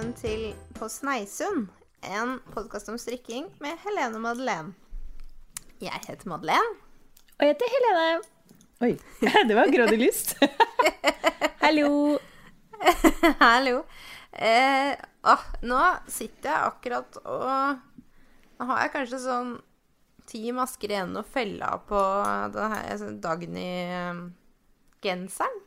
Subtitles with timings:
[0.00, 1.66] velkommen til På Sneisund,
[2.00, 4.72] en podkast om strikking med Helene og Madeleine.
[5.76, 6.78] Jeg heter Madeleine.
[7.36, 8.22] Og jeg heter Helene.
[8.80, 8.96] Oi,
[9.50, 10.40] det var grådig lyst.
[11.64, 12.16] Hallo.
[13.44, 13.84] Hallo.
[14.32, 15.36] Eh, å,
[15.68, 17.76] nå sitter jeg akkurat og
[18.56, 19.60] Nå har jeg kanskje sånn
[20.24, 22.00] ti masker igjen å felle av på
[22.56, 25.60] denne altså, Dagny-genseren.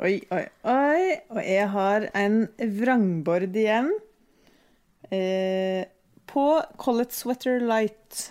[0.00, 1.08] Oi, oi, oi.
[1.28, 2.36] Og jeg har en
[2.78, 3.90] vrangbord igjen.
[5.12, 5.82] Eh,
[6.30, 6.44] på
[6.80, 8.30] Collet Sweater Light.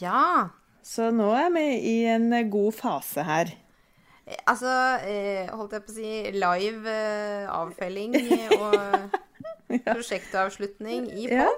[0.00, 0.48] Ja.
[0.80, 3.52] Så nå er vi i en god fase her.
[4.24, 4.72] Eh, Altså,
[5.04, 8.16] eh, holdt jeg på å si live eh, avfelling
[8.56, 9.12] og
[9.84, 11.50] prosjektavslutning i Ja.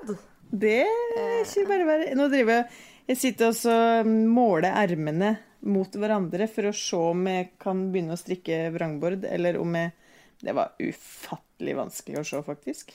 [0.50, 2.69] Det er ikke bare bare Nå driver jeg
[3.11, 5.34] Jeg sitter og måler ermene
[5.66, 9.94] mot hverandre for å se om jeg kan begynne å strikke vrangbord, eller om jeg
[10.38, 12.92] Det var ufattelig vanskelig å se, faktisk.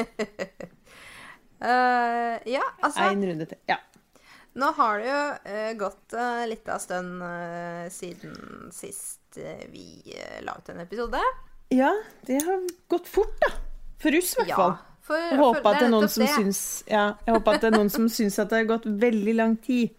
[0.00, 0.06] uh,
[2.56, 3.58] ja, altså Én runde til.
[3.68, 3.76] Ja.
[4.56, 10.00] Nå har det jo uh, gått uh, litt av stund uh, siden sist uh, vi
[10.16, 11.20] uh, la en episode.
[11.70, 11.92] ja,
[12.26, 13.52] det har gått fort, da.
[14.00, 14.74] For oss, i hvert fall.
[15.04, 16.32] for, Jeg for håper at det er noen som det.
[16.32, 19.34] syns ja, Jeg håper at det er noen som syns at det har gått veldig
[19.36, 19.92] lang tid.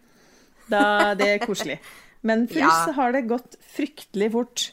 [0.72, 1.80] Da det er koselig.
[2.24, 2.70] Men for Ja.
[2.70, 4.68] oss har det gått fryktelig fort.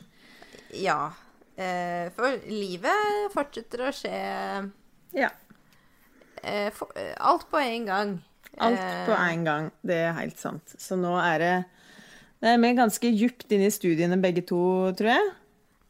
[0.77, 1.11] Ja.
[1.59, 4.71] eh, for livet fortsetter å skje
[5.17, 5.31] Ja.
[6.45, 8.13] eh, eh, alt på en gang.
[8.61, 9.71] Alt på en gang.
[9.85, 10.75] Det er helt sant.
[10.79, 11.65] Så nå er det
[12.41, 15.33] Det er vi ganske djupt inne i studiene begge to, tror jeg.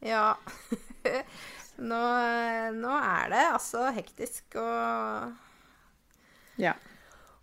[0.01, 0.33] Ja.
[1.77, 1.99] nå,
[2.73, 5.35] nå er det altså hektisk og
[6.57, 6.73] Ja.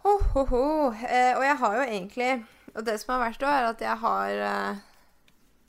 [0.02, 0.64] Ho, ho, ho.
[1.06, 2.46] Eh, og jeg har jo egentlig
[2.76, 4.84] Og det som er verst, er at jeg har eh,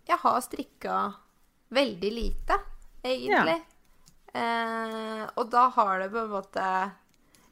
[0.09, 0.97] Jeg har strikka
[1.75, 2.57] veldig lite,
[3.03, 3.57] egentlig.
[4.37, 6.63] Eh, og da har det på en måte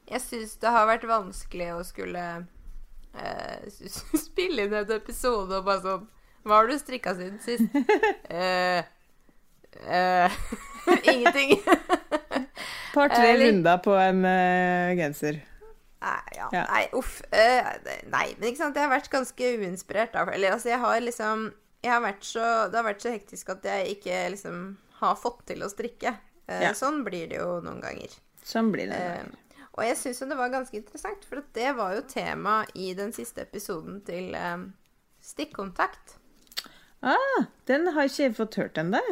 [0.06, 2.24] Jeg syns det har vært vanskelig å skulle
[3.16, 3.80] eh,
[4.26, 6.04] spille inn en episode og bare sånn
[6.46, 7.72] Hva har du strikka siden sist?
[8.30, 8.84] eh,
[9.88, 10.38] eh,
[11.12, 11.56] ingenting.
[12.94, 15.42] Par-tre Eller- runder på en eh, genser.
[16.04, 16.48] Nei, ja.
[16.52, 16.64] Ja.
[16.70, 17.20] Nei, uff.
[17.32, 17.70] Uh,
[18.12, 20.12] nei, men ikke sant, jeg har vært ganske uinspirert.
[20.12, 20.26] Da.
[20.34, 21.48] Eller altså, jeg har liksom
[21.84, 24.62] jeg har så, Det har vært så hektisk at jeg ikke liksom
[25.00, 26.16] har fått til å strikke.
[26.46, 26.76] Uh, Ja.
[26.76, 28.14] Sånn blir det jo noen ganger.
[28.46, 29.02] Sånn blir det.
[29.26, 29.42] Uh,
[29.76, 32.92] og jeg syns jo det var ganske interessant, for at det var jo tema i
[32.96, 34.62] den siste episoden til eh,
[35.20, 36.16] Stikkontakt.
[37.04, 39.02] Ah, den har ikke jeg fått hørt ennå.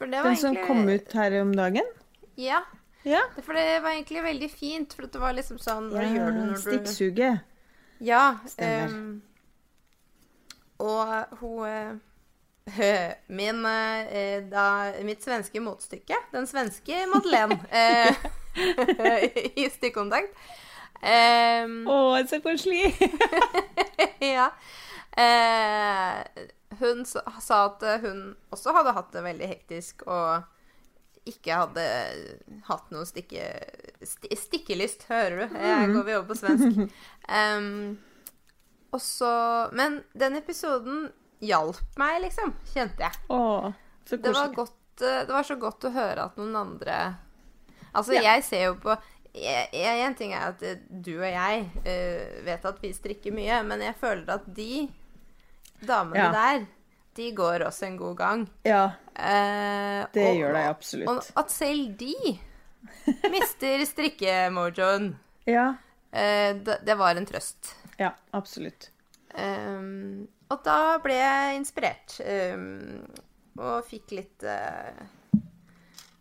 [0.00, 0.38] Den egentlig...
[0.40, 1.90] Som kom ut her om dagen.
[2.40, 2.62] Ja.
[3.02, 3.22] Ja.
[3.42, 6.54] For det var egentlig veldig fint, for det var liksom sånn Hva gjør du når
[6.58, 7.46] du Stikksuget.
[8.04, 8.24] Ja.
[8.48, 8.92] Stemmer.
[8.92, 9.22] ehm,
[10.80, 18.14] og hun eh, Min eh, da, Mitt svenske motstykke, den svenske Madeleine, eh,
[19.60, 20.34] i stikkontakt
[21.00, 22.90] um, Å, så koselig!
[24.20, 24.50] Ja.
[25.16, 26.20] Uh,
[26.80, 30.44] hun sa, sa at hun også hadde hatt det veldig hektisk og
[31.28, 31.84] ikke hadde
[32.68, 33.44] hatt noe stikke,
[34.02, 35.58] sti, stikkelyst, hører du?
[35.60, 36.80] Jeg går vi over på svensk.
[37.30, 37.98] Um,
[38.90, 39.32] og så
[39.76, 41.10] Men den episoden
[41.44, 43.20] hjalp meg, liksom, kjente jeg.
[43.32, 43.70] Åh,
[44.08, 46.96] så Det var, godt, eh, det var så godt å høre at noen andre
[47.94, 48.22] Altså, Ja.
[48.34, 48.96] jeg ser jo på
[49.34, 53.80] En ting er at eh, du og jeg uh, vet at vi strikker mye, men
[53.80, 54.88] jeg føler at de
[55.86, 56.32] damene Ja.
[56.34, 56.66] der,
[57.16, 58.48] de går også en god gang.
[58.64, 58.90] Ja,
[59.20, 60.60] Eh, det og- gjør de
[61.10, 62.14] Og at selv de
[63.34, 65.16] mister strikkemojoen.
[65.46, 65.74] Ja,
[66.12, 67.74] Eh, det, det var en trøst.
[67.98, 68.88] ja, absolutt.
[69.38, 72.16] Um, og da ble jeg inspirert.
[72.26, 73.04] Um,
[73.58, 75.38] og fikk litt uh,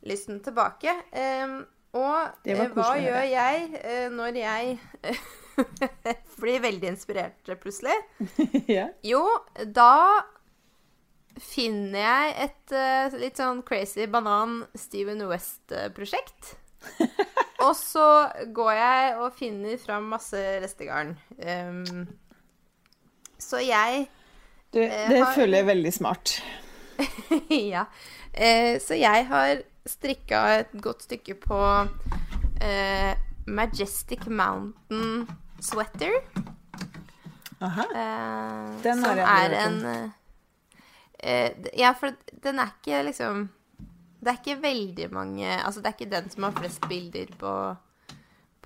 [0.06, 0.94] lysten tilbake.
[1.16, 1.66] Um,
[1.98, 4.78] og hva gjør jeg eh, når jeg
[6.42, 7.96] blir veldig inspirert plutselig?
[8.78, 8.90] ja.
[9.04, 9.24] Jo,
[9.66, 10.22] da
[11.40, 16.56] finner jeg et uh, litt sånn crazy banan Steven West-prosjekt.
[17.66, 18.06] og så
[18.56, 21.16] går jeg og finner fram masse restegarn.
[21.40, 22.08] Um,
[23.40, 24.08] så jeg
[24.72, 26.36] Du, Eh, det har- føler jeg veldig smart.
[27.50, 27.86] Ja.
[28.34, 31.60] Eh, så jeg har strikka et godt stykke på
[32.62, 33.16] eh,
[33.48, 35.26] Majestic Mountain
[35.64, 36.20] Sweater.
[37.62, 37.86] Aha.
[37.90, 40.10] Eh, Den har jeg aldri hørt en eh,
[41.20, 43.50] Ja, for den er ikke liksom
[44.20, 47.54] Det er ikke veldig mange Altså, det er ikke den som har flest bilder på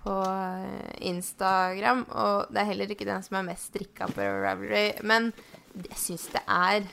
[0.04, 4.90] på eh, Instagram, og det er heller ikke den som er mest strikka på Ravelry,
[5.08, 5.32] men
[5.78, 6.84] jeg syns det er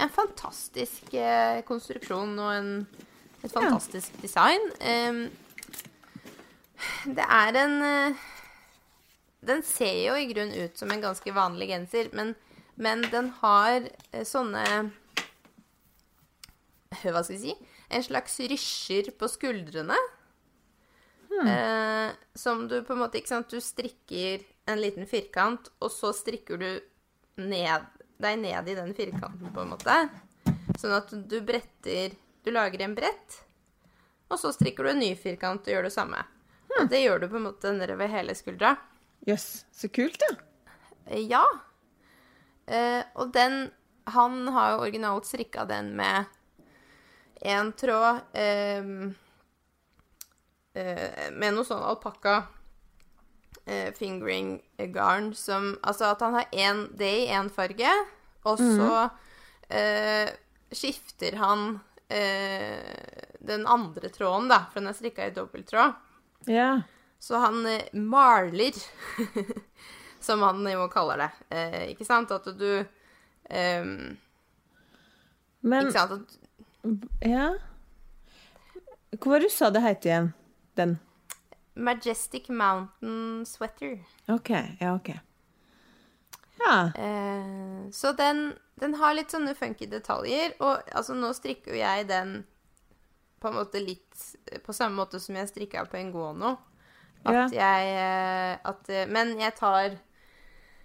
[0.00, 2.74] en fantastisk eh, konstruksjon og en,
[3.40, 4.68] et fantastisk design.
[4.80, 5.22] Em,
[7.16, 8.28] det er en eh,
[9.40, 12.34] Den ser jo i grunn ut som en ganske vanlig genser, men,
[12.80, 14.64] men den har eh, sånne
[17.04, 17.54] Hva skal jeg si?
[17.90, 19.96] En slags rysjer på skuldrene.
[21.40, 26.10] Eh, som du på en måte Ikke sant, du strikker en liten firkant, og så
[26.14, 26.66] strikker du
[27.40, 27.86] ned,
[28.20, 29.94] deg ned i den firkanten, på en måte.
[30.78, 32.12] Sånn at du bretter
[32.44, 33.38] Du lager en brett,
[34.30, 36.20] og så strikker du en ny firkant og gjør det samme.
[36.78, 38.74] Og det gjør du på en måte nedover hele skuldra.
[39.26, 40.36] Jøss, så kult, ja.
[41.06, 41.42] Eh, Ja.
[42.70, 43.70] Eh, og den
[44.14, 46.24] Han har jo originalt strikka den med
[47.42, 48.82] én tråd eh,
[51.32, 52.34] Med noe sånn alpakka
[53.66, 54.60] eh, fingering
[54.94, 57.90] garn som Altså at han har én, det i én farge,
[58.44, 59.08] og så
[59.68, 60.30] eh,
[60.72, 62.78] skifter han eh,
[63.40, 65.96] den andre tråden, da, for den er strikka i dobbelttråd.
[66.50, 66.70] Ja.
[67.20, 68.76] Så han eh, maler,
[70.24, 71.30] som han jo kaller det.
[71.56, 72.32] Eh, ikke sant?
[72.34, 73.84] At du eh,
[75.60, 76.12] Men Ikke sant?
[76.12, 76.38] At,
[77.26, 77.52] Ja.
[79.18, 80.32] Hva var det du sa det het igjen?
[80.78, 80.98] Den?
[81.74, 83.98] Majestic Mountain Sweater.
[84.28, 84.50] OK.
[84.80, 85.10] Ja, OK.
[86.60, 86.92] Ja.
[86.94, 90.54] Eh, så den, den har litt sånne funky detaljer.
[90.60, 92.40] Og altså, nå strikker jo jeg den
[93.40, 94.26] på en måte litt
[94.64, 96.56] på samme måte som jeg strikka på en gono.
[97.24, 99.98] At jeg eh, at, eh, Men jeg tar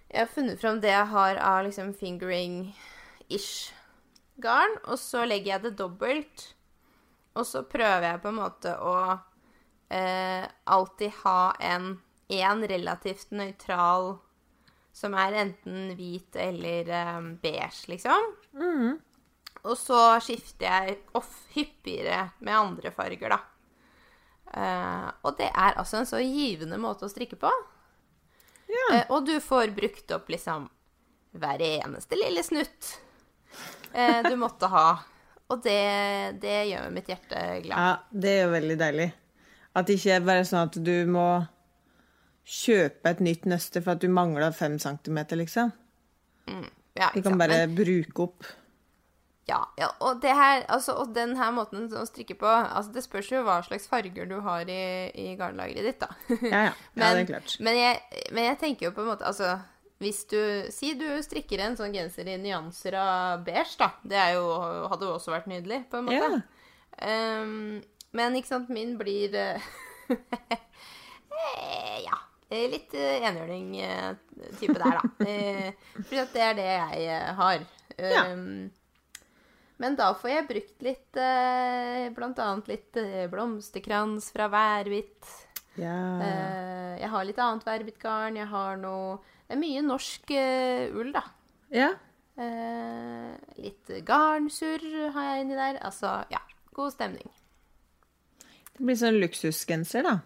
[0.08, 3.72] Jeg har funnet fram det jeg har av liksom fingering-ish
[4.42, 6.44] garn, og så legger jeg det dobbelt.
[7.36, 8.94] Og så prøver jeg på en måte å
[9.92, 11.96] eh, alltid ha en
[12.32, 14.16] én relativt nøytral
[14.96, 18.32] som er enten hvit eller eh, beige, liksom.
[19.66, 23.40] Og så skifter jeg off hyppigere med andre farger, da.
[24.56, 27.50] Eh, og det er altså en så givende måte å strikke på.
[28.68, 28.86] Ja.
[28.98, 30.68] Eh, og du får brukt opp liksom
[31.36, 32.88] hver eneste lille snutt
[33.94, 34.86] eh, du måtte ha.
[35.52, 37.76] Og det, det gjør mitt hjerte glad.
[37.78, 39.08] ja, det er jo veldig deilig.
[39.76, 41.26] At det ikke er bare sånn at du må
[42.46, 45.72] kjøpe et nytt nøste for at du mangler fem centimeter, liksom.
[46.96, 47.38] Ja, Du kan sant?
[47.42, 48.44] bare Men- bruke opp.
[49.46, 53.04] Ja, ja og, det her, altså, og den her måten å strikke på altså, Det
[53.04, 54.82] spørs jo hva slags farger du har i,
[55.14, 56.08] i garnlageret ditt, da.
[56.42, 56.74] Ja, ja.
[56.98, 57.54] ja det er klart.
[57.62, 59.52] Men jeg, men jeg tenker jo på en måte Altså,
[60.02, 60.40] hvis du
[60.74, 63.92] Si du strikker en sånn genser i nyanser av beige, da.
[64.02, 64.48] Det er jo,
[64.90, 66.40] hadde jo også vært nydelig, på en måte.
[66.42, 66.42] Ja.
[66.96, 67.84] Um,
[68.16, 69.66] men ikke sant, min blir eh,
[71.36, 72.18] eh, Ja.
[72.48, 75.02] eh, Litt uh, enhjørning-type der, da.
[76.08, 77.38] for det er det jeg har.
[77.40, 77.66] har.
[77.96, 78.26] Ja.
[79.82, 85.26] Men da får jeg brukt litt eh, annet litt eh, blomsterkrans fra Værhvitt.
[85.76, 85.96] Ja.
[86.24, 88.38] Eh, jeg har litt annet værhvittgarn.
[88.40, 91.24] Jeg har noe Det er mye norsk eh, ull, da.
[91.70, 91.92] ja.
[93.56, 94.82] Litt garnsurr
[95.14, 95.78] har jeg inni der.
[95.84, 96.40] Altså, ja.
[96.76, 97.28] God stemning.
[98.76, 100.18] Det blir sånn luksusgenser, da.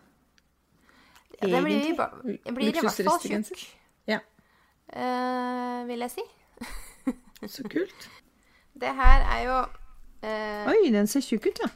[1.41, 2.55] Ja, det blir, Egentlig.
[2.57, 3.63] blir i hvert fall tjukk,
[4.11, 4.19] Ja.
[5.87, 6.25] vil jeg si.
[7.47, 8.09] Så kult.
[8.81, 9.57] Det her er jo
[10.27, 11.69] eh, Oi, den ser tjukk ut, ja.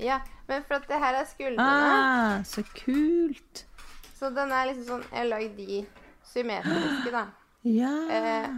[0.00, 0.18] Ja,
[0.48, 3.64] men for at det her er skuldrene, Ah, så kult.
[4.18, 5.80] så den er liksom sånn Jeg har lagd de
[6.32, 7.26] symmetriske, da.
[7.68, 7.90] Ja.
[8.08, 8.48] Eh,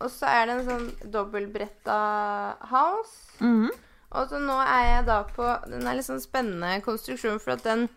[0.00, 1.96] og så er det en sånn dobbeltbretta
[2.70, 3.12] hals.
[3.40, 3.70] Mhm.
[4.16, 7.64] Og så nå er jeg da på Den er litt sånn spennende konstruksjon, for at
[7.66, 7.88] den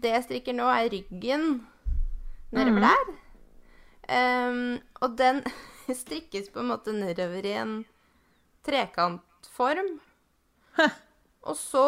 [0.00, 1.66] Det jeg strikker nå, er ryggen
[2.54, 3.08] nedover der.
[4.08, 5.42] Um, og den
[6.02, 7.84] strikkes på en måte nedover igjen en
[8.66, 9.98] trekantform.
[11.48, 11.84] Og så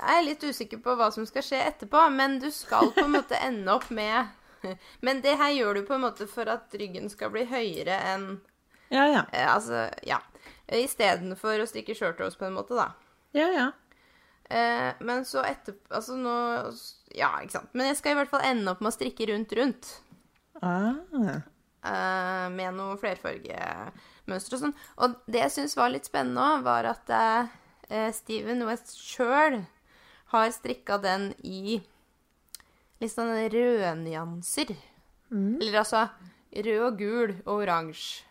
[0.00, 3.12] er jeg litt usikker på hva som skal skje etterpå, men du skal på en
[3.14, 4.32] måte ende opp med
[5.04, 8.24] Men det her gjør du på en måte for at ryggen skal bli høyere enn
[8.88, 9.22] Ja, ja.
[9.32, 10.18] eh, Altså, ja.
[10.72, 12.88] Istedenfor å strikke shortrows på en måte, da.
[13.36, 13.66] Ja, ja.
[14.48, 16.34] Eh, men så etter Altså nå
[17.16, 17.70] Ja, ikke sant.
[17.76, 19.92] Men jeg skal i hvert fall ende opp med å strikke rundt rundt.
[20.64, 20.96] Ah.
[21.84, 22.96] eh, med noe
[24.24, 24.74] flerfargemønster og sånn.
[24.98, 29.64] Og det jeg syns var litt spennende òg, var at eh, Steven West sjøl
[30.32, 31.80] har strikka den i
[33.00, 34.74] litt sånne rødnyanser.
[35.34, 36.08] Eller altså
[36.54, 38.24] rød og gul og oransje.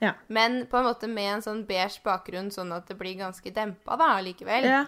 [0.00, 0.12] Ja.
[0.28, 3.96] Men på en måte med en sånn beige bakgrunn, sånn at det blir ganske dempa
[3.98, 4.68] da likevel.
[4.68, 4.84] Ja.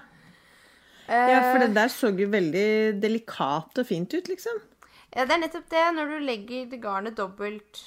[1.10, 4.60] Eh, ja, for det der så jo veldig delikat og fint ut, liksom.
[5.10, 5.82] Ja, det er nettopp det.
[5.96, 7.82] Når du legger garnet dobbelt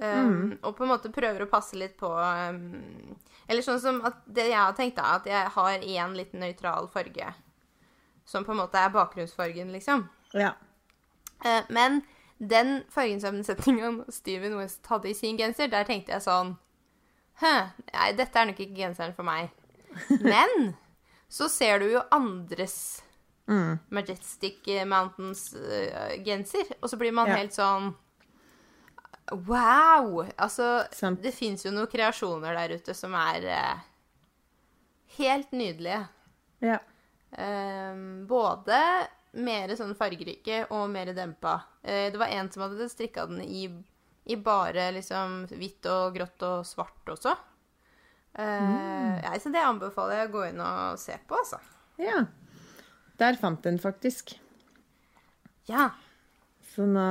[0.00, 3.16] um, og på en måte prøver å passe litt på um,
[3.48, 6.88] Eller sånn som at det jeg har tenkt, da, at jeg har én litt nøytral
[6.92, 7.32] farge.
[8.28, 10.04] Som på en måte er bakgrunnsfargen, liksom.
[10.36, 10.52] Ja.
[11.44, 12.02] Uh, men
[12.38, 16.56] den fargesammensetningen Steven West hadde i sin genser, der tenkte jeg sånn
[17.38, 17.54] Hø,
[17.94, 19.52] nei, dette er nok ikke genseren for meg.
[20.26, 20.72] Men
[21.30, 23.02] så ser du jo andres
[23.48, 23.78] Mm.
[23.96, 27.36] Majestic Mountains-genser, og så blir man Ja.
[27.36, 27.94] helt sånn
[29.32, 30.22] Wow!
[30.36, 31.20] Altså, Sant.
[31.22, 33.82] det fins jo noen kreasjoner der ute som er eh,
[35.18, 36.00] helt nydelige.
[36.64, 36.78] Ja.
[37.36, 38.78] Ehm, både
[39.38, 41.58] mer sånn fargerike og mer dempa.
[41.82, 43.66] Eh, det var en som hadde strikka den i,
[44.24, 47.36] i bare liksom hvitt og grått og svart også.
[48.38, 49.16] Mm.
[49.24, 51.58] ja, så det anbefaler jeg å gå inn og se på, altså.
[51.98, 52.20] ja.
[53.18, 54.36] Der fant den faktisk.
[55.66, 55.88] Ja.
[56.78, 57.04] Så nå,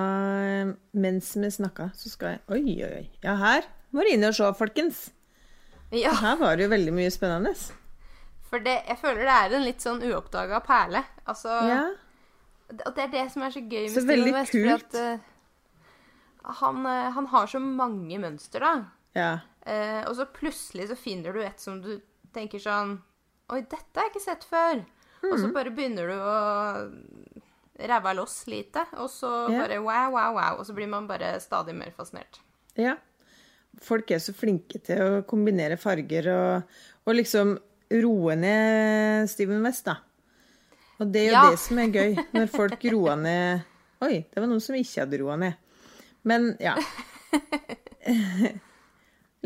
[0.47, 3.09] eh, mens vi snakka, så skal jeg Oi, oi, oi.
[3.25, 5.09] Ja, her må du inn og se, folkens.
[5.91, 6.13] ja.
[6.15, 7.51] Her var det jo veldig mye spennende.
[8.47, 11.03] For det, jeg føler det er en litt sånn uoppdaga perle.
[11.27, 11.81] Altså, Ja.
[12.85, 14.51] Og det er det som er så gøy med Så Steven West.
[14.51, 14.95] fordi kult.
[14.95, 18.85] At, uh, han, eh, han har så mange mønster, da.
[19.15, 19.39] ja.
[19.67, 21.99] Uh, og så plutselig så finner du et som du
[22.33, 23.01] tenker sånn
[23.51, 24.85] Oi, dette har jeg ikke sett før.
[25.23, 25.41] Og Mhm.
[25.43, 26.91] så bare begynner du å
[27.79, 30.57] ræva loss lite, og så bare wow, wow, wow.
[30.59, 32.39] Og så blir man bare stadig mer fascinert.
[32.77, 32.95] Ja.
[33.83, 37.53] Folk er så flinke til å kombinere farger og, og liksom
[38.01, 39.99] roe ned Steven West, da.
[40.97, 41.43] Og det er jo Ja.
[41.51, 43.61] det som er gøy, når folk roer ned
[44.01, 45.53] Oi, det var noen som ikke hadde roa ned.
[46.25, 46.73] Men ja.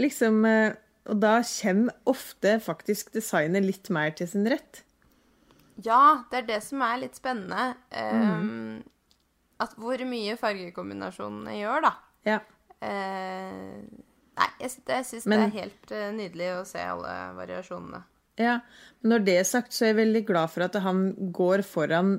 [0.01, 0.73] liksom eh,
[1.09, 4.83] Og da kommer ofte faktisk designet litt mer til sin rett.
[5.85, 7.73] Ja, det er det som er litt spennende.
[7.89, 8.77] Um, mm.
[9.61, 11.91] At hvor mye fargekombinasjonene gjør, da.
[12.27, 12.39] Ja.
[12.81, 13.83] Uh,
[14.39, 18.01] nei, jeg, jeg syns det er helt uh, nydelig å se alle variasjonene.
[18.41, 18.57] Ja,
[19.01, 22.15] men når det er sagt, så er jeg veldig glad for at han går foran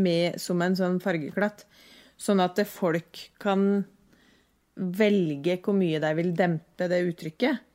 [0.00, 1.66] med som en sånn fargeklatt,
[2.20, 3.84] sånn at folk kan
[4.80, 7.66] velge hvor mye de vil dempe det uttrykket,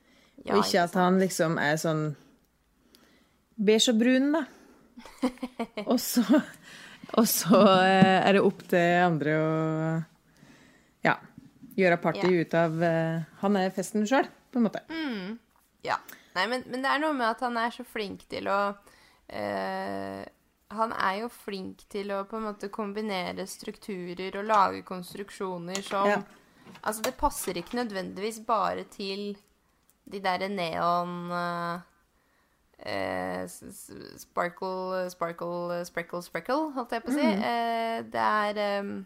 [0.46, 2.04] Ja, og ikke at han liksom er sånn
[3.56, 4.44] beige og brun, da.
[5.86, 6.24] Og så,
[7.20, 9.50] og så eh, er det opp til andre å
[11.06, 11.18] ja,
[11.78, 12.42] gjøre party Ja.
[12.46, 14.82] ut av eh, Han er festen sjøl, på en måte.
[15.86, 16.00] Ja.
[16.36, 18.60] Nei, men, men det er noe med at han er så flink til å
[19.30, 20.24] eh,
[20.76, 26.10] Han er jo flink til å på en måte kombinere strukturer og lage konstruksjoner som
[26.12, 26.22] Ja.
[26.82, 29.36] Altså, det passer ikke nødvendigvis bare til
[30.10, 31.84] de derre neon eh,
[32.80, 33.46] eh,
[34.18, 37.26] Sparkle, sparkle, spreckle, spreckle, holdt jeg på å si.
[37.26, 39.06] Eh, det er um,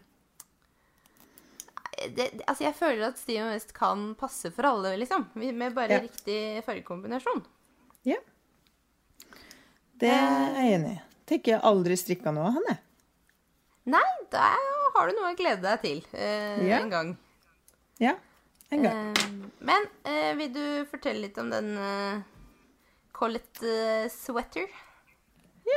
[2.16, 5.26] det, altså jeg føler at Steven West kan passe for alle, liksom.
[5.36, 6.00] Med bare Ja.
[6.06, 7.42] riktig fargekombinasjon.
[8.08, 8.16] Ja.
[10.00, 11.00] Det er jeg enig i.
[11.28, 12.78] Tenker jeg aldri strikka noe av han, jeg.
[13.92, 14.46] Nei, da
[14.96, 16.78] har du noe å glede deg til eh, Ja.
[16.80, 17.10] en gang.
[18.00, 18.14] Ja,
[18.72, 18.96] en gang.
[19.16, 19.28] Eh,
[19.60, 21.74] men eh, vil du fortelle litt om den
[23.20, 24.66] uh, Collett sweater?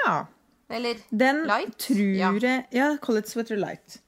[0.05, 0.25] Ja.
[0.69, 1.77] Eller Den Light?
[1.77, 2.31] tror Ja.
[2.39, 3.99] jeg Ja, Collett Sweater Light.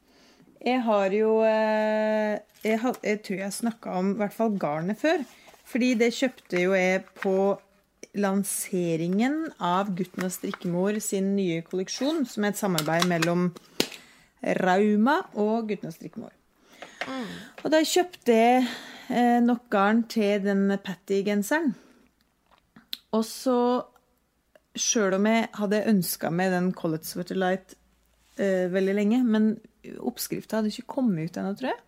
[0.65, 4.97] Jeg har jo eh, Jeg, har, jeg tror jeg snakka om i hvert fall garnet
[4.97, 5.21] før.
[5.65, 7.35] Fordi det kjøpte jo jeg på
[8.15, 13.49] lanseringen av Gutten og strikkemor sin nye kolleksjon, som er et samarbeid mellom
[14.61, 16.31] Rauma og Gutten og strikkemor.
[17.63, 18.63] Og da kjøpte jeg
[19.11, 21.73] eh, nok garn til den Patty-genseren.
[23.15, 23.57] Og så
[24.75, 27.77] Sjøl om jeg hadde ønska meg den Collett Sweater Light
[28.35, 29.53] eh, veldig lenge, men
[30.03, 31.79] oppskrifta hadde ikke kommet ut ennå, tror jeg.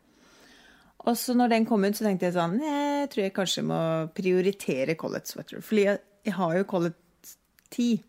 [1.08, 3.66] Og så når den kom ut, så tenkte jeg sånn «Nei, Jeg tror jeg kanskje
[3.68, 3.80] må
[4.16, 5.60] prioritere Collett Sweater.
[5.64, 7.36] Fordi jeg, jeg har jo Collett
[7.76, 8.02] 10.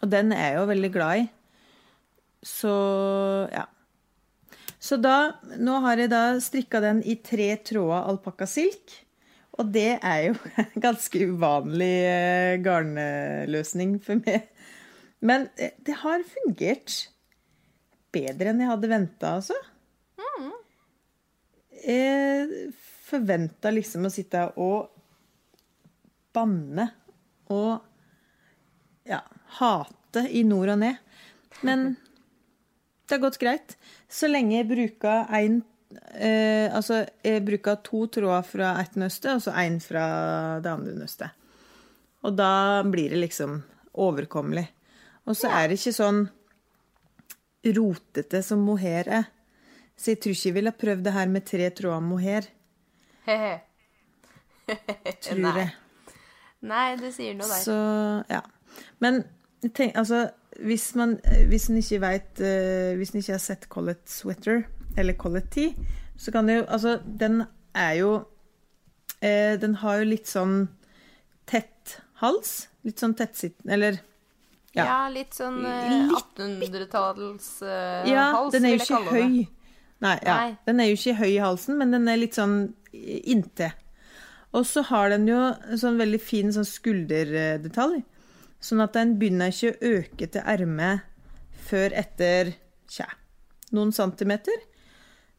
[0.00, 1.26] Og den er jeg jo veldig glad i.
[2.46, 2.72] Så
[3.52, 3.66] ja.
[4.80, 8.94] Så da Nå har jeg da strikka den i tre tråder alpakkasilk.
[9.60, 14.48] Og det er jo en ganske uvanlig eh, garnløsning for meg.
[15.20, 17.02] Men eh, det har fungert
[18.14, 19.58] bedre enn jeg hadde venta, altså.
[21.80, 22.70] Jeg
[23.08, 24.90] forventa liksom å sitte og
[26.34, 26.84] banne
[27.50, 27.80] og
[29.08, 29.22] ja,
[29.58, 31.00] hate i nord og ned.
[31.66, 31.94] Men
[33.08, 33.76] det har gått greit.
[34.12, 35.62] Så lenge jeg bruker en
[36.14, 40.04] eh, Altså, jeg bruker to tråder fra ett nøste, og så én fra
[40.62, 41.30] det andre nøstet.
[42.26, 43.62] Og da blir det liksom
[44.00, 44.66] overkommelig.
[45.28, 46.24] Og så er det ikke sånn
[47.76, 49.28] rotete som mohair er.
[49.96, 52.48] Så jeg tror ikke jeg ville prøvd det her med tre tråder mohair,
[55.24, 55.52] tror Nei.
[55.58, 55.70] jeg.
[56.70, 57.62] Nei, det sier noe der.
[57.64, 57.76] Så
[58.30, 58.40] ja.
[59.00, 59.22] Men
[59.74, 60.28] tenk, altså
[60.60, 61.18] hvis man,
[61.48, 64.64] hvis man ikke vet uh, Hvis man ikke har sett Collett Sweater,
[64.96, 65.74] eller Quality,
[66.16, 67.44] så kan det jo Altså, den
[67.74, 68.10] er jo
[69.22, 70.68] eh, Den har jo litt sånn
[71.46, 72.68] tett hals.
[72.84, 74.00] Litt sånn tettsittende Eller
[74.74, 75.08] Ja, Ja.
[75.08, 77.62] litt sånn eh, 1800-tallshals,
[78.06, 79.22] Ja, den er jo vil jeg kalle det.
[79.22, 79.48] høy.
[80.00, 80.34] Nei, ja.
[80.36, 80.58] Nei.
[80.66, 83.72] Den er jo ikke høy i halsen, men den er litt sånn inntil.
[84.54, 85.40] Og så har den jo
[85.78, 88.02] sånn veldig fin sånn skulderdetalj.
[88.60, 91.02] Sånn at den begynner ikke å øke til ermet
[91.68, 92.54] før etter
[92.90, 93.06] tja,
[93.72, 94.54] noen centimeter.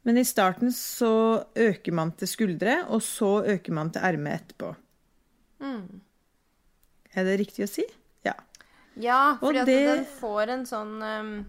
[0.03, 4.72] Men i starten så øker man til skuldre, og så øker man til ermet etterpå.
[5.62, 6.01] Mm.
[7.13, 7.86] Er det riktig å si?
[8.25, 8.34] Ja.
[8.98, 11.46] Ja, fordi det- den får en sånn um,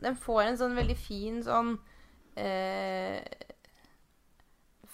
[0.00, 1.74] Den får en sånn veldig fin sånn
[2.38, 3.20] uh,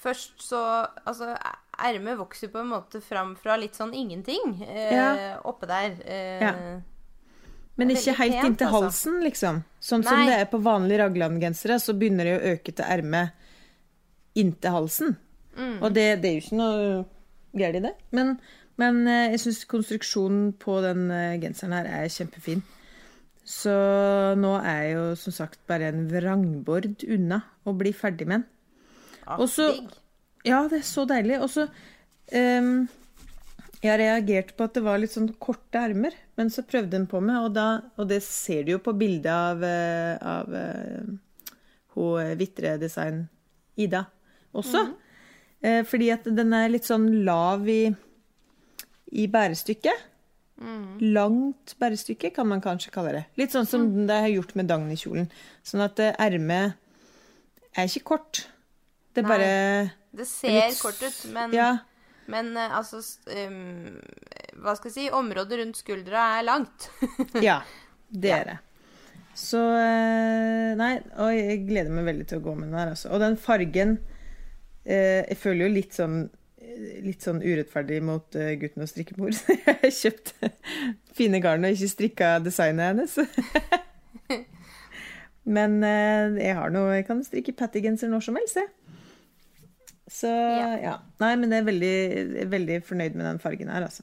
[0.02, 0.60] Først så
[1.06, 1.36] Altså,
[1.78, 5.40] ermet vokser på en måte fram fra litt sånn ingenting uh, Ja.
[5.44, 5.90] oppe der.
[6.02, 6.52] Uh, Ja.
[7.76, 8.82] Men ikke helt pent, inntil altså.
[8.86, 9.58] halsen, liksom.
[9.84, 13.34] Sånn som det er på vanlige raglandgensere, så begynner det å øke til ermet
[14.36, 15.16] inntil halsen.
[15.56, 15.74] Mm.
[15.82, 16.86] Og det, det er jo ikke noe
[17.56, 17.92] galt i det.
[18.16, 18.32] Men,
[18.80, 22.64] men eh, jeg syns konstruksjonen på den eh, genseren her er kjempefin.
[23.46, 23.72] Så
[24.40, 28.46] nå er jeg jo som sagt bare en vrangbord unna å bli ferdig med den.
[29.26, 29.74] ah, Og så-
[30.46, 31.40] Ja, det er så deilig.
[31.42, 31.68] Og så
[32.32, 32.88] ehm,
[33.86, 37.20] Jeg reagerte på at det var litt sånn korte ermer, men så prøvde hun på
[37.22, 37.66] meg, og, da,
[37.96, 41.06] og det ser du jo på bildet av, eh, av eh,
[41.96, 43.24] hun eh, Vitre Design
[43.76, 44.04] Ida
[44.56, 44.82] også.
[45.62, 47.82] Eh, fordi at den er litt sånn lav i,
[49.12, 50.04] i bærestykket.
[51.04, 53.24] Langt bærestykke, kan man kanskje kalle det.
[53.36, 55.26] Litt sånn som det jeg har gjort med Dagny-kjolen.
[55.66, 56.72] Sånn at eh, ermet
[57.76, 58.46] er ikke kort.
[59.12, 59.50] Det er bare
[60.16, 61.68] Det ser litt- kort ut, men, Ja.
[62.32, 63.00] Men eh, altså
[63.32, 63.98] ehm,
[64.62, 65.04] Hva skal jeg si?
[65.14, 66.88] Området rundt skuldra er langt.
[67.46, 67.60] Ja,
[68.10, 68.56] det er det.
[69.36, 73.12] Så eh, Nei, og jeg gleder meg veldig til å gå med den her, altså.
[73.12, 73.98] Og den fargen
[74.84, 76.16] eh, Jeg føler jo litt sånn
[76.76, 79.30] Litt sånn urettferdig mot eh, gutten og strikkemor.
[79.48, 80.34] Jeg har kjøpt
[81.16, 83.14] fine garn og ikke strikka designet hennes.
[85.56, 88.68] Men jeg har noe Jeg kan strikke pattygenser når som helst, jeg.
[90.08, 90.76] Så Ja.
[90.78, 90.98] ja.
[91.20, 94.02] Nei, men jeg er veldig, veldig fornøyd med den fargen her, altså.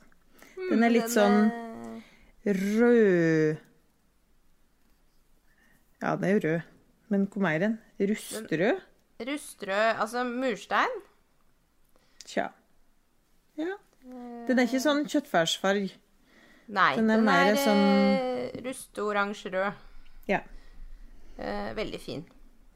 [0.70, 3.58] Den er litt sånn eh, Rød
[6.02, 6.62] Ja, den er jo rød.
[7.10, 7.78] Men hvor mer enn?
[8.00, 8.82] Rustrød?
[9.24, 10.98] Rustrød Altså murstein.
[12.26, 12.50] Tja.
[13.58, 13.76] Ja.
[14.48, 15.92] Den er ikke sånn kjøttfærsfarg.
[16.68, 17.84] Nei, Den er den er, mer sånn-
[18.18, 19.74] eh, rusteoransje-rød.
[20.28, 20.40] Ja.
[21.38, 22.26] Eh, veldig fin.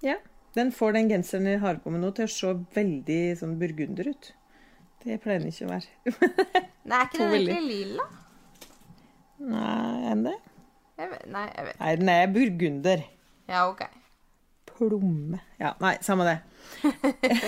[0.04, 0.16] ja.
[0.58, 4.10] Den får den genseren jeg har på meg nå, til å se veldig sånn burgunder
[4.10, 4.32] ut.
[5.04, 5.92] Det pleier den ikke å være.
[6.90, 8.08] Nei, er ikke den egentlig lilla?
[9.38, 10.34] Nei, enn det?
[10.98, 11.78] Jeg vet, nei, jeg vet.
[11.78, 13.04] Nei, den er burgunder.
[13.48, 13.84] Ja, OK.
[14.72, 16.38] Plomme Ja, nei, samme det.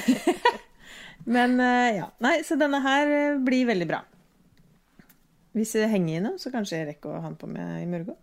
[1.33, 2.07] Men eh, ja.
[2.21, 4.03] Nei, så denne her eh, blir veldig bra.
[5.57, 7.89] Hvis jeg henger i noe, så kanskje jeg rekker å ha den på meg i
[7.89, 8.17] morgen.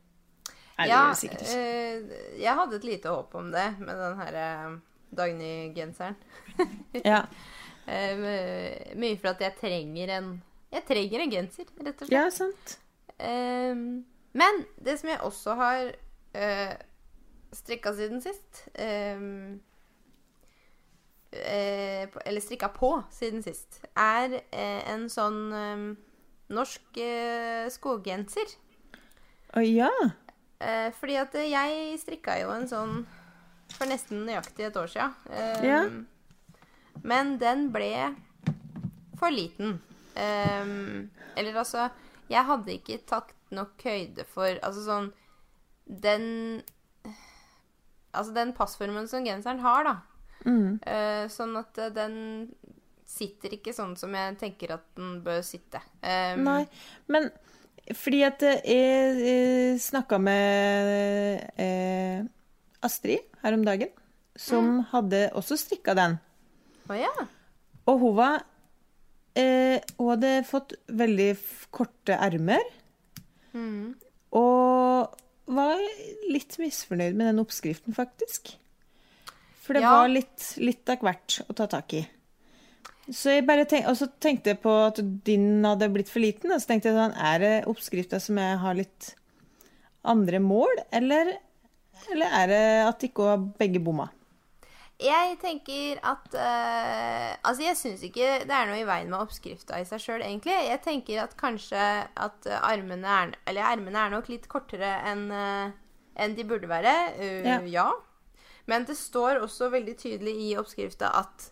[0.76, 1.58] Det Ja, det sikkert ikke.
[1.58, 4.74] eh, jeg hadde et lite håp om det med den herre eh,
[5.16, 6.16] Dagny-genseren.
[7.04, 7.22] Ja.
[7.86, 8.18] Eh,
[8.98, 12.12] mye for at jeg trenger en Jeg trenger en genser, rett og slett.
[12.12, 12.78] ja, sant.
[13.22, 14.04] Ehm,
[14.36, 15.86] men det som jeg også har
[16.36, 16.74] uh,
[17.56, 19.60] strikka siden sist ehm,
[21.32, 25.86] eh, Eller strikka på siden sist, er en sånn ehm,
[26.52, 27.00] norsk
[27.72, 28.52] skoggenser.
[29.56, 29.88] Å ja.
[30.58, 32.98] Eh, fordi at eh, jeg strikka jo en sånn
[33.76, 35.10] for nesten nøyaktig et år sia.
[35.64, 35.82] Ja.
[37.06, 37.92] Men den ble
[39.18, 39.80] for liten.
[40.14, 40.64] Eh,
[41.36, 41.90] eller altså
[42.30, 45.10] Jeg hadde ikke tatt nok høyde for Altså sånn
[45.84, 46.62] Den
[48.16, 49.92] Altså den passformen som genseren har, da.
[50.48, 50.78] Mm.
[50.80, 52.14] Eh, sånn at eh, den
[53.04, 55.82] sitter ikke sånn som jeg tenker at den bør sitte.
[56.00, 56.62] Nei,
[57.12, 57.28] men
[57.94, 62.24] fordi at eh, jeg, jeg snakka med eh,
[62.86, 63.92] Astrid her om dagen,
[64.36, 66.18] som hadde også strikka den.
[66.90, 67.12] Oh, ja.
[67.86, 68.42] Og hun var
[69.38, 71.30] eh, Hun hadde fått veldig
[71.74, 72.62] korte ermer.
[73.56, 73.94] Mm.
[74.36, 75.14] Og
[75.46, 75.80] var
[76.30, 78.52] litt misfornøyd med den oppskriften, faktisk.
[79.62, 79.92] For det Ja.
[80.00, 82.02] var litt, litt av hvert å ta tak i.
[83.06, 86.50] Så jeg bare tenk, og så tenkte jeg på at din hadde blitt for liten.
[86.50, 89.12] Og så tenkte jeg sånn, er det oppskrifta som jeg har litt
[90.06, 91.32] andre mål, eller,
[92.12, 94.10] eller er det at ikke hun har begge bomma?
[94.96, 99.76] Jeg tenker at eh, Altså, jeg syns ikke det er noe i veien med oppskrifta
[99.76, 100.54] i seg sjøl, egentlig.
[100.70, 105.74] Jeg tenker at kanskje at armene er Eller ermene er nok litt kortere enn eh,
[106.16, 106.94] enn de burde være.
[107.20, 107.60] Uh, Ja.
[107.68, 107.90] ja.
[108.66, 111.50] Men det står også veldig tydelig i oppskrifta at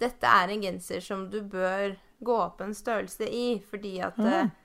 [0.00, 4.56] dette er en genser som du bør gå opp en størrelse i, fordi at mm.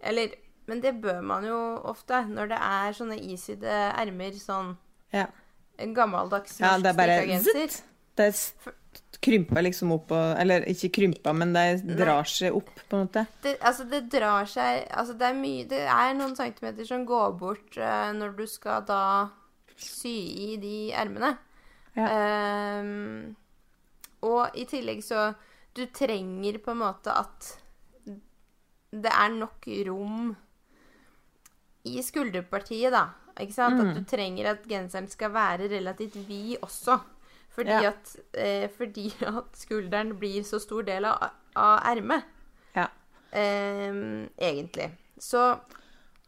[0.00, 0.34] Eller
[0.70, 1.56] Men det bør man jo
[1.90, 4.76] ofte når det er sånne isydde ermer, sånn
[5.12, 5.26] Ja.
[5.78, 7.16] en gammeldags ja, det er bare.
[8.16, 8.28] Det
[9.24, 13.26] krymper liksom opp og Eller ikke krymper, men det drar seg opp, på en måte.
[13.42, 17.36] Det, altså, det drar seg Altså, det er mye Det er noen centimeter som går
[17.40, 19.02] bort uh, når du skal da
[19.80, 21.30] sy i de ermene.
[21.96, 22.04] Ja.
[22.12, 23.30] Ehm,
[24.22, 25.34] og i tillegg så
[25.74, 27.56] Du trenger på en måte at
[28.90, 30.32] det er nok rom
[31.86, 33.04] i skulderpartiet, da.
[33.40, 33.78] Ikke sant?
[33.78, 33.88] Mm.
[33.92, 36.98] At du trenger at genseren skal være relativt vid også.
[37.54, 37.92] Fordi, Ja.
[37.92, 42.24] at, eh, fordi at skulderen blir så stor del av, av ermet.
[42.74, 42.88] Ja.
[43.32, 44.90] Eh, egentlig.
[45.18, 45.60] Så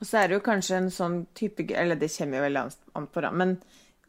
[0.01, 2.73] Og så er det jo kanskje en sånn type Eller det kommer jo veldig an-
[2.97, 3.31] an på, da.
[3.31, 3.63] Men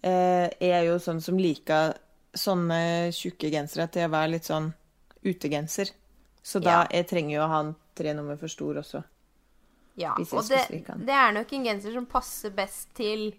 [0.03, 1.93] eh, jeg er jo sånn som liker
[2.33, 4.71] sånne tjukke gensere til å være litt sånn
[5.23, 5.91] utegenser.
[6.43, 6.87] Så da Ja.
[6.91, 9.03] jeg trenger jo å ha en tre nummer for stor også.
[9.95, 10.13] ja.
[10.17, 13.33] Og det, det er nok en genser som passer best til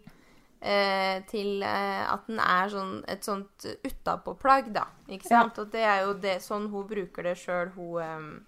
[0.62, 4.86] eh, til eh, at den er sånn, et sånt utapåplagg, da.
[5.08, 5.42] Ikke Ja.
[5.42, 5.58] sant?
[5.58, 8.44] Og det er jo det, sånn hun bruker det sjøl, hun ehm,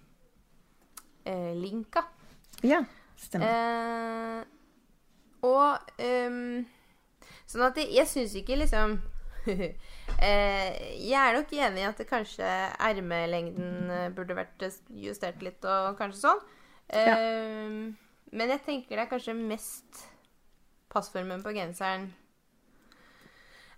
[1.25, 2.03] eh, Linka.
[2.63, 2.79] Ja,
[3.15, 3.45] stemmer.
[3.45, 4.43] Eh,
[5.43, 6.65] og ehm,
[7.47, 8.97] Sånn at jeg, jeg syns ikke liksom
[9.47, 9.75] eh,
[10.19, 12.47] Jeg er nok enig i at det kanskje
[12.81, 14.63] ermelengden eh, burde vært
[14.97, 16.41] justert litt og kanskje sånn.
[16.89, 17.93] Eh,
[18.31, 20.05] Men jeg tenker det er kanskje mest
[20.91, 22.09] passformen på genseren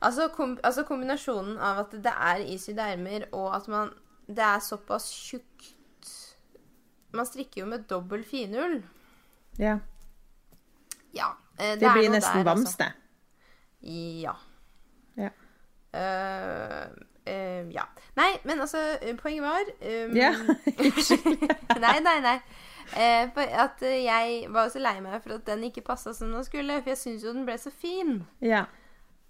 [0.01, 3.89] Altså, kom, altså kombinasjonen av at det er isydde ermer, og at man
[4.29, 6.13] Det er såpass tjukt
[7.11, 8.83] Man strikker jo med dobbel finull.
[9.57, 9.79] Ja.
[11.11, 11.33] Ja.
[11.57, 12.77] eh, Det er blir nesten der, vams, altså.
[12.85, 12.93] det.
[13.81, 14.29] Ja.
[14.29, 14.35] Ja.
[15.93, 17.85] Eh, ja.
[18.17, 20.31] Nei, men altså, eh, poenget var um, Ja.
[21.85, 22.39] Nei, nei, nei.
[22.89, 26.79] Uh, at jeg var så lei meg for at den ikke passa som den skulle.
[26.81, 28.23] For jeg syns jo den ble så fin.
[28.41, 28.65] Ja.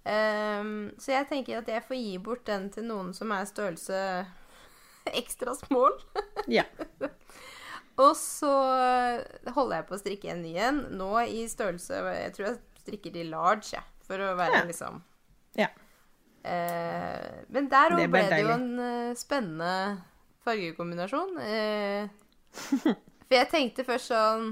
[0.08, 4.00] Um, så jeg tenker at jeg får gi bort den til noen som er størrelse
[5.22, 6.00] ekstra small.
[6.60, 6.63] ja.
[8.00, 8.54] Og så
[9.52, 10.82] holder jeg på å strikke en ny en.
[10.95, 13.84] Nå i størrelse Jeg tror jeg strikker i large, jeg.
[14.08, 14.65] For å være Ja.
[14.72, 15.04] liksom
[15.60, 15.67] Ja.
[16.43, 19.73] Eh, men der òg ble det jo en eh, spennende
[20.47, 21.36] fargekombinasjon.
[21.43, 22.08] Eh,
[23.28, 24.47] for jeg tenkte først sånn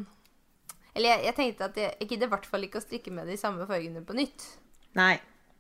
[0.94, 3.30] Eller jeg, jeg tenkte at jeg, jeg gidder i hvert fall ikke å strikke med
[3.30, 4.46] de samme fargene på nytt.
[4.98, 5.16] Nei.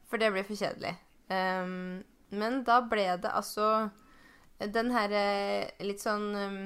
[0.09, 0.95] For det blir for kjedelig.
[1.29, 3.89] Um, men da ble det altså
[4.57, 6.61] den her eh, litt sånn um,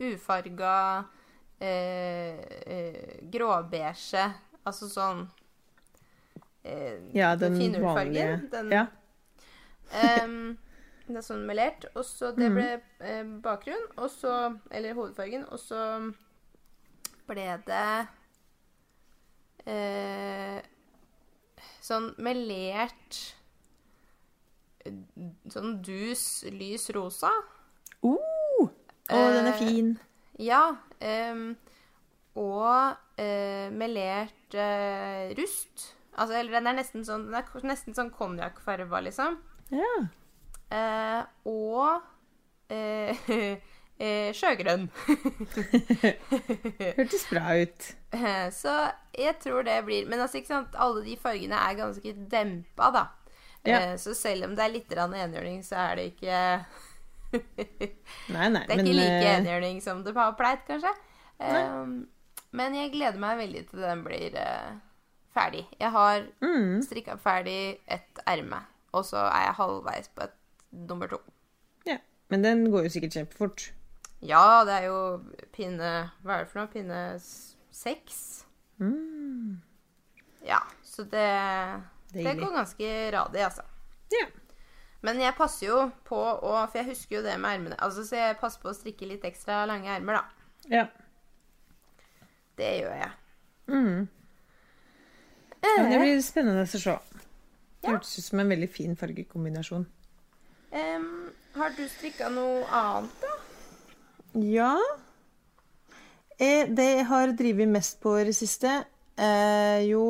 [0.00, 4.24] ufarga uh, uh, gråbeige
[4.66, 5.22] Altså sånn
[6.64, 8.50] eh, Ja, den finullfargen, vanlige.
[8.50, 8.86] Den, Ja.
[10.24, 10.58] um,
[11.08, 11.84] det er sånn melert.
[11.94, 12.54] Og så det Mhm.
[12.54, 15.44] ble eh, bakgrunn, og så Eller hovedfargen.
[15.50, 16.12] Og så
[17.26, 18.06] ble det
[19.66, 20.60] eh,
[21.84, 23.18] sånn melert
[24.86, 24.92] eh,
[25.52, 27.30] Sånn dus lys rosa.
[28.02, 28.68] Uh,
[29.10, 29.98] å, den er Eh, fin.
[30.38, 30.76] Ja.
[31.00, 31.56] ehm,
[32.36, 35.94] og eh, melert eh, rust.
[36.18, 39.36] Altså, eller den er nesten sånn Den er nesten sånn konjakkfarga, liksom.
[39.70, 39.92] Ja.
[40.70, 42.02] Eh, og
[42.70, 43.14] eh,
[44.00, 44.88] eh, sjøgrønn.
[46.98, 47.88] Hørtes bra ut.
[48.16, 48.74] Eh, Så
[49.16, 53.04] jeg tror det blir Men altså, ikke sant, alle de fargene er ganske dempa, da.
[53.64, 53.80] Ja.
[53.80, 56.38] Eh, Så selv om det er litt enhjørning, så er det ikke
[58.34, 60.90] Nei, nei, Det er men ikke like eh, enhjørning som det har pleid, kanskje.
[61.40, 61.62] Nei.
[62.52, 64.34] men jeg gleder meg veldig til den blir
[65.34, 65.64] ferdig.
[65.80, 68.62] Jeg har mm, strikka ferdig et erme,
[68.92, 70.36] og så er jeg halvveis på et
[70.90, 71.20] nummer to.
[71.86, 71.98] ja.
[72.30, 73.72] Men den går jo sikkert kjempefort.
[74.22, 74.98] Ja, det er jo
[75.54, 76.68] pinne Hva er det for noe?
[76.70, 76.98] Pinne
[77.72, 78.44] seks?
[78.78, 79.56] Mm,
[80.46, 81.24] Ja, så det
[82.12, 83.62] Det går ganske radig, altså.
[84.12, 84.26] Ja.
[85.02, 87.80] Men jeg passer jo på å For jeg husker jo det med ermene.
[87.82, 90.24] Altså, så jeg passer på å strikke litt ekstra lange ermer, da.
[90.68, 90.86] Ja.
[92.60, 93.12] Det gjør jeg.
[93.72, 94.08] Mm.
[95.90, 96.78] Det Eh, blir spennende å se.
[96.80, 97.90] Det Ja.
[97.96, 99.86] hørtes ut som en veldig fin fargekombinasjon.
[100.72, 103.32] Um, har du strikka noe annet, da?
[104.38, 104.76] Ja
[106.38, 108.84] eh, Det jeg har drevet mest på i det siste,
[109.18, 110.04] er jo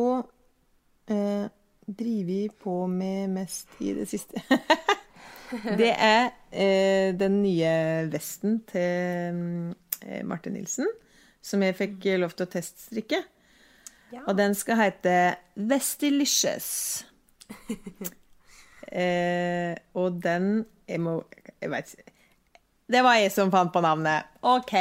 [1.08, 1.48] eh,
[1.88, 4.42] drevet på med mest i det siste?
[5.80, 7.72] det er eh, den nye
[8.12, 9.72] vesten til
[10.04, 10.86] eh, Marte Nilsen,
[11.42, 13.24] som jeg fikk lov til å teststrikke.
[14.12, 14.20] Ja.
[14.26, 15.16] Og den skal hete
[15.56, 17.06] Vestilicious.
[18.92, 21.24] eh, og den Jeg må
[21.60, 22.12] Jeg veit ikke.
[22.90, 24.26] Det var jeg som fant på navnet.
[24.42, 24.72] OK.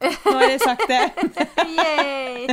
[0.00, 1.02] Nå har jeg sagt det.
[1.78, 2.46] Yay!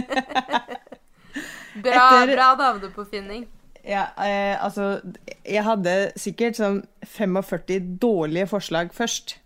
[1.85, 3.45] bra, Etter- bra navneoppfinning.
[3.83, 5.01] Ja, eh, altså
[5.45, 9.37] Jeg hadde sikkert sånn 45 dårlige forslag først.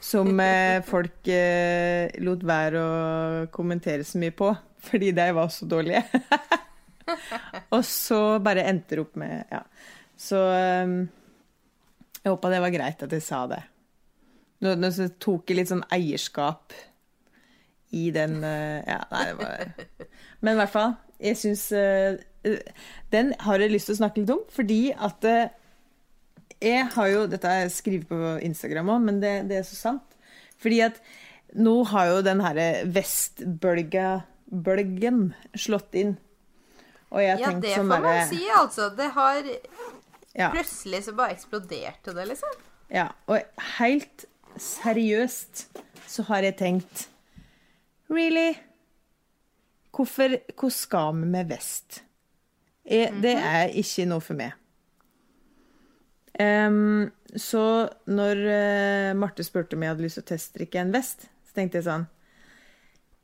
[0.00, 4.50] Som eh, folk eh, lot være å kommentere så mye på,
[4.86, 6.02] fordi de var så dårlige.
[7.74, 9.62] Og så bare endte det opp med Ja.
[10.16, 10.96] Så eh,
[12.22, 13.62] jeg håpa det var greit at jeg sa det.
[14.64, 14.88] Nå, nå
[15.20, 16.74] tok jeg litt sånn eierskap
[17.94, 19.90] i den eh, Ja, nei, det var
[20.40, 22.16] Men i hvert fall, jeg syns eh,
[23.12, 25.52] Den har jeg lyst til å snakke litt om, fordi at eh,
[26.60, 29.76] jeg har jo Dette har jeg skrevet på Instagram òg, men det, det er så
[29.78, 30.06] sant.
[30.62, 30.96] Fordi at
[31.56, 36.16] nå har jo den herre vestbølgen slått inn.
[37.12, 38.88] Og jeg har Ja, tenkt det sånn får man si, altså.
[38.96, 39.42] Det har
[40.36, 40.50] ja.
[40.52, 42.52] Plutselig så bare eksploderte det, liksom.
[42.92, 43.36] Ja, og
[43.78, 44.18] helt
[44.60, 45.54] seriøst
[46.06, 46.96] så har jeg tenkt
[48.12, 48.52] Really?
[49.96, 52.02] Hvorfor Hvor skal vi med vest?
[52.86, 54.52] Jeg, Det er ikke noe for meg.
[56.38, 61.28] Em, så når uh, Marte spurte om jeg hadde lyst til å teststrikke en vest,
[61.48, 62.04] så tenkte jeg sånn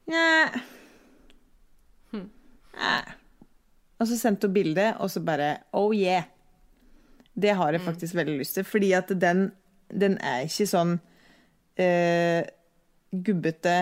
[0.09, 0.29] Nja
[2.73, 3.03] Nei.
[4.01, 6.25] Og så sendte hun bilde, og så bare Oh yeah!
[7.33, 9.47] Det har jeg faktisk veldig lyst til, fordi at den,
[9.89, 10.99] den er ikke sånn
[11.81, 12.41] uh,
[13.13, 13.77] gubbete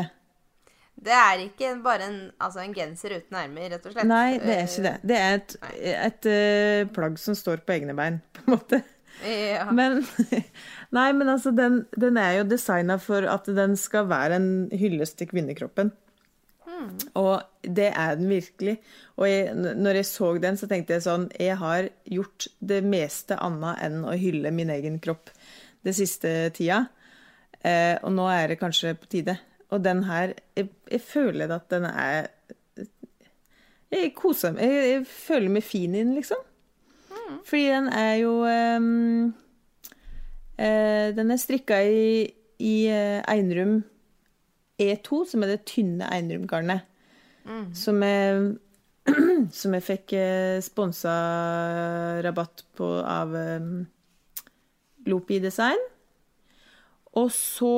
[1.01, 4.11] Det er ikke bare en, altså en genser uten ermer, rett og slett.
[4.11, 4.95] Nei, det er ikke det.
[5.11, 5.57] Det er et,
[5.95, 8.83] et uh, plagg som står på egne bein, på en måte.
[9.21, 9.67] Ja.
[9.75, 10.01] Men
[10.97, 15.19] Nei, men altså, den, den er jo designa for at den skal være en hyllest
[15.21, 15.93] til kvinnekroppen.
[17.19, 18.77] Og det er den virkelig.
[19.21, 23.37] Og jeg, når jeg så den, så tenkte jeg sånn Jeg har gjort det meste
[23.37, 25.33] annet enn å hylle min egen kropp
[25.85, 26.85] det siste tida.
[27.61, 29.37] Eh, og nå er det kanskje på tide.
[29.71, 32.31] Og den her Jeg, jeg føler at den er
[33.93, 34.65] Jeg koser meg.
[34.65, 36.47] Jeg, jeg føler meg fin i den, liksom.
[37.47, 39.35] Fordi den er jo um,
[40.59, 42.27] uh, Den er strikka i,
[42.59, 43.81] i uh, Einrum
[44.81, 46.87] E2, som er det tynne Einrum-garnet.
[47.77, 48.57] Som jeg
[49.61, 51.13] som jeg fikk eh, sponsa
[52.25, 53.85] rabatt på av um,
[55.09, 55.81] Lopi Design.
[57.19, 57.75] Og så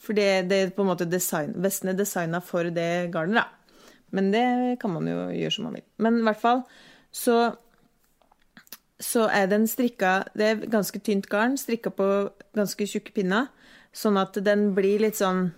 [0.00, 3.82] For det, det er på en måte design, Vesten er designa for det garnet, da.
[4.16, 5.84] Men det kan man jo gjøre som man vil.
[6.00, 6.62] Men i hvert fall
[7.12, 7.34] så
[9.00, 12.06] så er den strikka Det er ganske tynt garn, strikka på
[12.56, 13.48] ganske tjukke pinner,
[13.92, 15.48] sånn at den blir litt sånn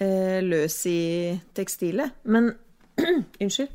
[0.00, 2.18] eh, løs i tekstilet.
[2.24, 2.54] Men
[3.42, 3.70] Unnskyld.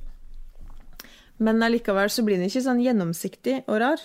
[1.37, 4.01] Men allikevel så blir den ikke sånn gjennomsiktig og rar.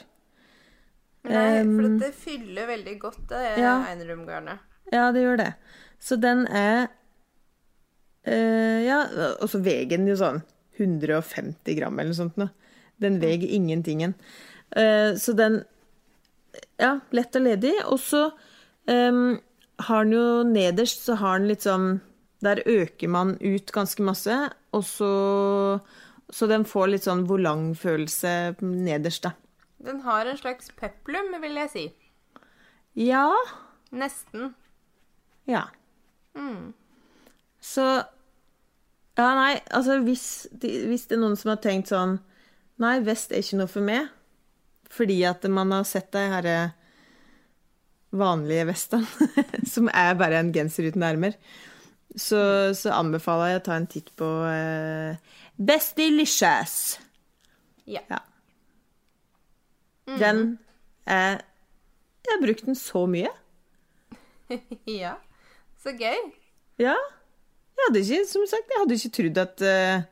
[1.23, 3.77] Nei, for det fyller veldig godt, det ja.
[3.93, 4.65] Einrum-garnet.
[4.93, 5.53] Ja, det gjør det.
[6.03, 6.89] Så den er
[8.27, 9.05] eh, Ja,
[9.39, 10.43] og så veier den jo sånn
[10.81, 12.51] 150 gram eller noe sånt noe.
[13.03, 14.17] Den veier ingentingen.
[14.77, 15.63] Uh, så den
[16.81, 17.75] Ja, lett og ledig.
[17.89, 18.29] Og så
[18.87, 19.41] um,
[19.89, 22.01] har den jo nederst, så har den litt sånn
[22.43, 24.37] Der øker man ut ganske masse,
[24.73, 25.13] og så
[26.33, 29.35] Så den får litt sånn volangfølelse nederst, da.
[29.83, 31.85] Den har en slags peplum, vil jeg si.
[32.95, 33.29] Ja.
[33.91, 34.55] Nesten.
[35.45, 35.67] Ja.
[36.35, 36.73] Mm.
[37.61, 38.05] Så
[39.19, 42.17] Ja, nei, altså hvis, hvis det er noen som har tenkt sånn
[42.81, 44.09] Nei, vest er ikke noe for meg.
[44.93, 46.49] Fordi at man har sett de her
[48.13, 49.29] vanlige vestene,
[49.73, 51.37] som er bare en genser uten ermer.
[52.13, 52.39] Så,
[52.77, 55.17] så anbefaler jeg å ta en titt på uh,
[55.57, 56.99] Bestilicious.
[57.89, 58.05] Ja.
[58.11, 58.21] Ja.
[60.19, 60.59] Den
[61.07, 61.41] er
[62.23, 63.31] Jeg har brukt den så mye.
[65.01, 65.17] ja.
[65.83, 66.21] Så gøy.
[66.79, 66.95] Ja.
[67.73, 70.05] Jeg hadde ikke, som sagt, jeg hadde ikke trodd at eh,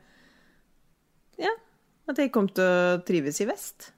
[1.45, 1.53] Ja,
[2.09, 3.91] at jeg kom til å trives i vest.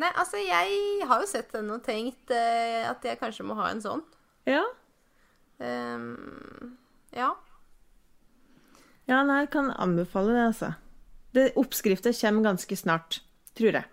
[0.00, 3.70] Nei, altså, jeg har jo sett den og tenkt eh, at jeg kanskje må ha
[3.72, 4.02] en sånn.
[4.48, 4.62] Ja.
[5.60, 6.76] Um,
[7.12, 7.32] ja.
[9.10, 10.72] Ja, nei, jeg kan anbefale det, altså.
[11.34, 13.20] Det Oppskrifta kommer ganske snart,
[13.58, 13.86] tror jeg.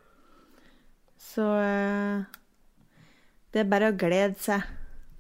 [1.22, 2.24] Så eh,
[3.54, 4.64] det er bare å glede seg.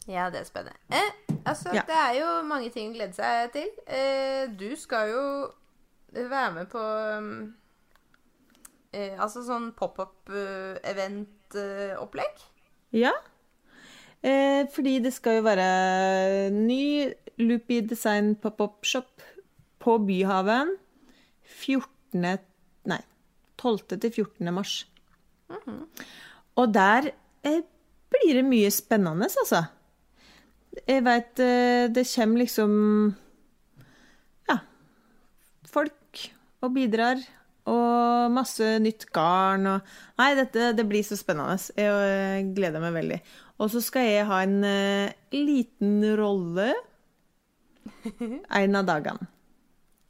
[0.08, 0.78] Ja, det er spennende.
[0.94, 1.12] Eh,
[1.44, 1.84] altså, Ja.
[1.90, 3.68] det er jo mange ting å glede seg til.
[3.86, 5.24] Eh, du skal jo
[6.14, 6.80] være med på
[7.18, 7.34] um,
[8.94, 12.36] eh, Altså sånn pop-up-event-opplegg?
[12.96, 13.14] Ja.
[14.26, 15.68] Eh, fordi det skal jo være
[16.54, 19.22] ny Loopy Design pop-up shop
[19.84, 20.70] på Byhaven
[21.46, 22.40] 14.
[22.88, 23.02] Nei,
[23.62, 23.98] 12.
[24.02, 24.54] til 14.
[24.54, 24.86] mars.
[26.58, 27.12] Og der
[27.46, 27.62] eh,
[28.12, 29.62] blir det mye spennende, altså.
[30.88, 32.72] Jeg veit eh, det kommer liksom
[34.50, 34.58] Ja.
[35.66, 37.18] Folk og bidrar.
[37.68, 41.58] Og masse nytt garn og Nei, dette det blir så spennende.
[41.78, 43.22] Jeg eh, gleder meg veldig.
[43.62, 46.72] Og så skal jeg ha en uh, liten rolle
[48.50, 49.28] en av dagene.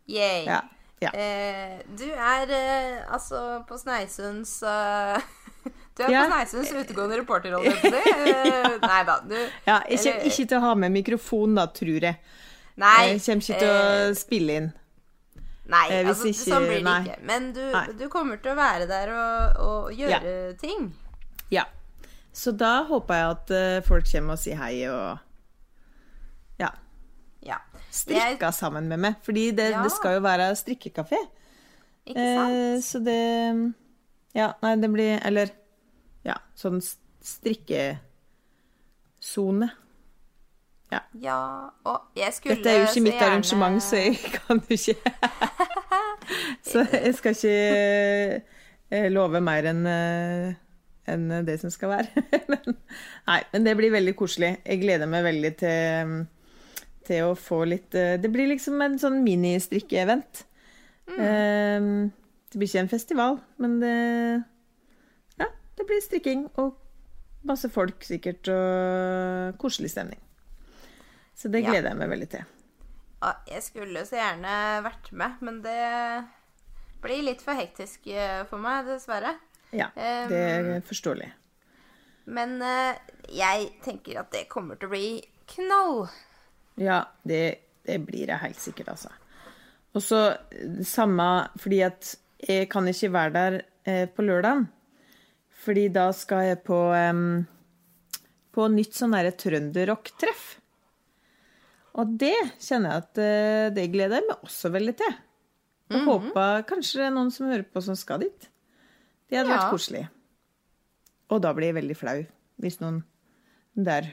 [0.08, 0.46] Yay.
[0.48, 0.62] Ja.
[1.04, 1.12] ja.
[1.12, 5.20] Eh, du er eh, altså på Sneisunds uh,
[5.98, 6.24] Du er Ja.
[6.24, 7.74] på Sneisunds utegående reporterrolle.
[7.84, 8.04] det.
[8.14, 9.36] Eh, Nei da, du
[9.68, 12.20] ja jeg kommer ikke til å ha med mikrofon, da, tror jeg.
[12.78, 14.70] Nei, Jeg kommer ikke til å spille inn.
[15.68, 17.02] Nei, eh, altså, ikke- sånn blir det nei.
[17.04, 17.20] ikke.
[17.28, 17.64] Men du,
[18.00, 20.94] du kommer til å være der og, og gjøre ting.
[21.52, 21.64] Ja.
[22.34, 25.18] Så da håper jeg at uh, folk kommer og sier hei og
[26.60, 26.70] ja,
[27.42, 27.58] Ja.
[27.92, 29.16] strikka sammen med meg.
[29.26, 29.82] Fordi det, Ja.
[29.84, 31.18] det skal jo være strikkekafé.
[32.08, 32.54] Ikke sant?
[32.54, 33.74] Eh, så det
[34.36, 35.50] Ja, nei, det blir Eller
[36.24, 36.80] ja, sånn
[37.24, 38.00] strikkesone.
[41.20, 44.16] Ja, og jeg skulle Dette er jo ikke mitt gjerne- arrangement, så jeg
[44.48, 44.96] kan jo ikke
[46.68, 48.42] Så jeg skal ikke
[48.92, 50.56] eh, love mer enn eh,
[51.08, 52.24] enn det som skal være.
[52.52, 52.76] men,
[53.30, 54.58] nei, men det blir veldig koselig.
[54.68, 56.14] Jeg gleder meg veldig til,
[57.08, 60.44] til å få litt eh, Det blir liksom en sånn ministrikkeevent.
[61.16, 61.88] Eh,
[62.48, 63.96] det blir ikke en festival, men det
[65.40, 65.48] Ja,
[65.80, 66.76] det blir strikking og
[67.48, 70.20] masse folk sikkert, og koselig stemning.
[71.38, 71.72] Så det Ja.
[71.72, 72.44] gleder jeg meg veldig til.
[73.48, 75.78] Jeg skulle så gjerne vært med, men det
[77.08, 79.36] blir litt for hektisk eh, for meg, dessverre.
[79.76, 81.30] Ja, det er forståelig.
[82.36, 83.00] Men eh,
[83.36, 85.10] jeg tenker at det kommer til å bli
[85.56, 86.08] knall.
[86.80, 87.44] Ja, det,
[87.88, 89.14] det blir det helt sikkert, altså.
[89.96, 93.62] Og så eh, samme Fordi at jeg kan ikke være der
[94.14, 94.68] på lørdagen.
[95.64, 97.48] Fordi da skal jeg på um,
[98.54, 100.44] på nytt sånn derre trønderrock-treff.
[101.98, 105.16] Og det kjenner jeg at det gleder jeg meg også veldig til.
[105.88, 108.50] Og håper kanskje det er noen som hører på som skal dit.
[109.30, 109.58] Det hadde Ja.
[109.62, 110.02] vært koselig.
[111.32, 112.18] Og da blir jeg veldig flau
[112.60, 113.04] hvis noen
[113.78, 114.08] der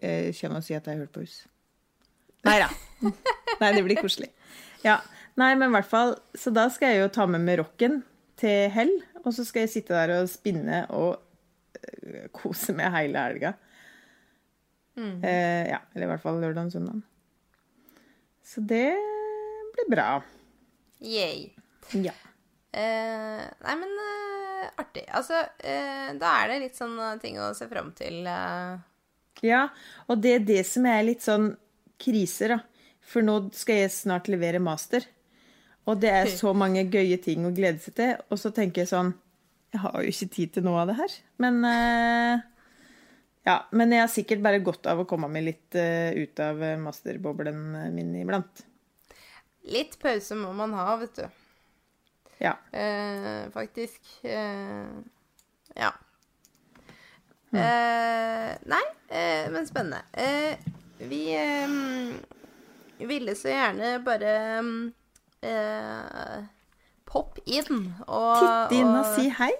[0.00, 1.46] eh, kommer og sier at jeg har hørt på hus.
[2.44, 2.68] Nei da.
[3.60, 4.30] Nei, det blir koselig.
[4.84, 5.00] Ja.
[5.36, 8.02] Nei, men i hvert fall Så da skal jeg jo ta med meg rocken
[8.38, 8.92] til hell,
[9.24, 13.54] og så skal jeg sitte der og spinne og uh, kose meg hele helga.
[14.96, 17.00] Eh, ja, eller i hvert fall lørdag og søndag.
[18.46, 18.92] Så det
[19.74, 20.08] blir bra.
[21.04, 21.50] Yay.
[22.00, 22.14] Ja.
[22.74, 25.04] Eh, nei, men eh, artig.
[25.14, 28.22] Altså, eh, da er det litt sånn eh, ting å se fram til.
[28.26, 28.78] eh.
[29.44, 29.66] Ja,
[30.08, 31.52] og det er det som er litt sånn
[32.00, 32.60] kriser, da.
[33.04, 35.04] For nå skal jeg snart levere master.
[35.84, 38.16] Og det er så mange gøye ting å glede seg til.
[38.32, 39.12] Og så tenker jeg sånn
[39.74, 41.16] Jeg har jo ikke tid til noe av det her.
[41.44, 42.44] Men eh,
[43.44, 47.92] Ja, men jeg har sikkert bare godt av å komme meg litt ut av masterboblen
[47.92, 48.62] min iblant.
[49.64, 51.24] Litt pause må man ha, vet du.
[52.42, 52.56] Ja.
[52.72, 54.00] Eh, faktisk.
[54.22, 54.90] Eh,
[55.78, 55.92] ja.
[57.54, 60.02] Eh, nei, eh, men spennende.
[60.12, 60.56] Eh,
[60.98, 64.34] vi eh, ville så gjerne bare
[65.44, 66.42] eh,
[67.06, 69.52] Pop inn og Titte inn og og si hei.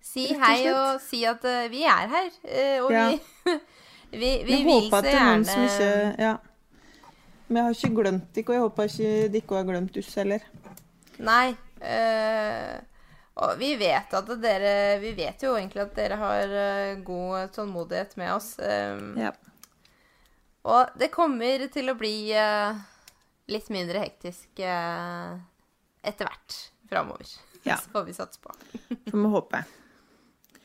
[0.00, 2.30] si hei og si at vi er her.
[2.86, 3.08] og Ja.
[3.10, 3.20] vi,
[4.22, 5.90] vi, vi vil så at det er noen som ikke
[6.24, 6.34] Ja.
[7.46, 10.44] Men jeg har ikke glemt dere, og jeg håper ikke dere har glemt oss heller.
[11.22, 11.54] Nei.
[11.76, 12.76] Øh,
[13.36, 14.70] og vi vet at dere
[15.02, 18.56] Vi vet jo egentlig at dere har eh, god tålmodighet med oss.
[18.58, 19.32] Øh, Ja.
[20.66, 22.74] Og det kommer til å bli øh,
[23.54, 26.56] litt mindre hektisk etter hvert
[26.90, 27.28] framover.
[27.62, 27.76] Ja.
[27.82, 28.50] Så får vi satse på.
[29.10, 29.62] Får vi håpe.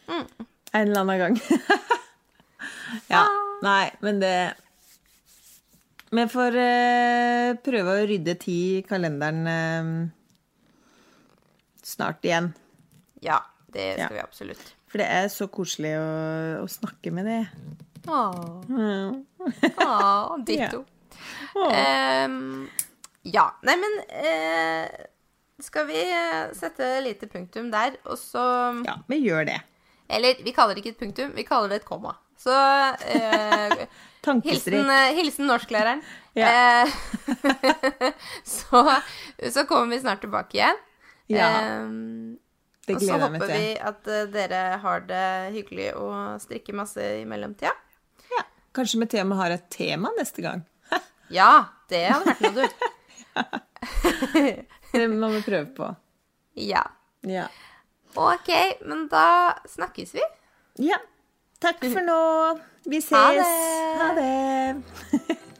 [0.07, 0.25] Mm.
[0.73, 1.37] En eller annen gang.
[3.13, 3.21] ja.
[3.61, 4.33] Nei, men det
[6.11, 10.09] Vi for uh, prøve å rydde tid i kalenderen uh,
[11.87, 12.49] snart igjen.
[13.23, 13.37] Ja,
[13.71, 14.09] det skal Ja.
[14.17, 14.73] vi absolutt.
[14.91, 16.07] For det er så koselig å,
[16.65, 17.47] å snakke med deg.
[18.11, 19.21] Åh, Mm.
[19.77, 20.83] åh, ditto.
[21.55, 22.25] ja.
[22.25, 22.67] Um,
[23.23, 23.45] ja.
[23.63, 24.87] Nei, men uh,
[25.63, 26.01] skal vi
[26.57, 28.43] sette lite punktum der, og så
[28.83, 29.59] Ja, vi gjør det.
[30.11, 32.17] Eller vi kaller det ikke et punktum, vi kaller det et komma.
[32.41, 32.55] Så
[33.05, 33.75] eh,
[34.47, 36.01] hilsen, eh, hilsen norsklæreren.
[36.37, 36.47] Ja.
[36.85, 36.93] Eh,
[38.55, 38.85] så,
[39.51, 40.79] så kommer vi snart tilbake igjen.
[41.31, 41.49] Ja.
[41.49, 41.85] Eh,
[42.87, 43.45] Det gleder jeg meg til.
[43.45, 45.25] Og så håper vi at uh, dere har det
[45.55, 47.71] hyggelig og strikker masse i mellomtida.
[48.33, 48.41] Ja.
[48.75, 50.65] Kanskje vi til og med har et tema neste gang.
[51.31, 51.51] Ja,
[51.87, 52.65] det hadde vært noe, du.
[54.91, 55.87] Det må vi prøve på.
[56.59, 56.81] Ja.
[57.23, 57.45] Ja.
[58.19, 58.49] OK,
[58.83, 60.25] men da snakkes vi.
[60.89, 60.97] ja.
[61.61, 62.19] Takk for nå.
[62.89, 63.11] Vi ses.
[63.13, 63.45] Ha det.
[64.01, 65.37] Ha det.